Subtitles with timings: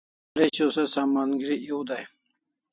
[0.31, 2.05] Waresho se saman gri eu dai